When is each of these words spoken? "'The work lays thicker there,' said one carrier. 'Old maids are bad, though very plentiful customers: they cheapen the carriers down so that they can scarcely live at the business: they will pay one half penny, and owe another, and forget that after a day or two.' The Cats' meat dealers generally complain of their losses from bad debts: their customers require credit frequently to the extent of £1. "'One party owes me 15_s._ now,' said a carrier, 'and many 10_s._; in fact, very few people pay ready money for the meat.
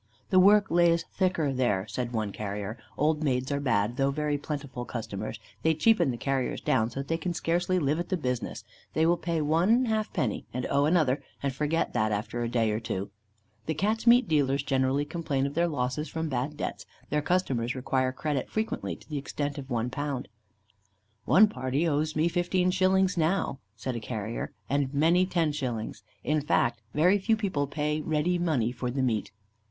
"'The 0.31 0.39
work 0.39 0.71
lays 0.71 1.05
thicker 1.13 1.53
there,' 1.53 1.85
said 1.87 2.11
one 2.11 2.31
carrier. 2.31 2.75
'Old 2.97 3.23
maids 3.23 3.51
are 3.51 3.59
bad, 3.59 3.97
though 3.97 4.09
very 4.09 4.35
plentiful 4.35 4.83
customers: 4.83 5.39
they 5.61 5.75
cheapen 5.75 6.09
the 6.09 6.17
carriers 6.17 6.59
down 6.59 6.89
so 6.89 7.01
that 7.01 7.07
they 7.07 7.19
can 7.19 7.35
scarcely 7.35 7.77
live 7.77 7.99
at 7.99 8.09
the 8.09 8.17
business: 8.17 8.63
they 8.93 9.05
will 9.05 9.15
pay 9.15 9.41
one 9.41 9.85
half 9.85 10.11
penny, 10.11 10.43
and 10.55 10.65
owe 10.71 10.85
another, 10.85 11.21
and 11.43 11.53
forget 11.53 11.93
that 11.93 12.11
after 12.11 12.41
a 12.41 12.49
day 12.49 12.71
or 12.71 12.79
two.' 12.79 13.11
The 13.67 13.75
Cats' 13.75 14.07
meat 14.07 14.27
dealers 14.27 14.63
generally 14.63 15.05
complain 15.05 15.45
of 15.45 15.53
their 15.53 15.67
losses 15.67 16.09
from 16.09 16.29
bad 16.29 16.57
debts: 16.57 16.87
their 17.11 17.21
customers 17.21 17.75
require 17.75 18.11
credit 18.11 18.49
frequently 18.49 18.95
to 18.95 19.07
the 19.07 19.19
extent 19.19 19.59
of 19.59 19.67
£1. 19.67 20.25
"'One 21.25 21.47
party 21.47 21.87
owes 21.87 22.15
me 22.15 22.27
15_s._ 22.27 23.17
now,' 23.19 23.59
said 23.75 23.95
a 23.95 23.99
carrier, 23.99 24.51
'and 24.67 24.91
many 24.95 25.27
10_s._; 25.27 26.01
in 26.23 26.41
fact, 26.41 26.81
very 26.95 27.19
few 27.19 27.37
people 27.37 27.67
pay 27.67 28.01
ready 28.01 28.39
money 28.39 28.71
for 28.71 28.89
the 28.89 29.03
meat. 29.03 29.31